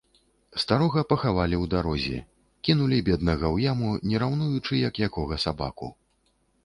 Старога 0.61 1.01
пахавалі 1.11 1.55
ў 1.63 1.71
дарозе, 1.73 2.17
кінулі, 2.69 2.97
беднага, 3.09 3.45
у 3.59 3.63
яму, 3.65 3.93
не 4.13 4.17
раўнуючы, 4.25 4.73
як 4.89 4.93
якога 5.09 5.35
сабаку. 5.45 5.87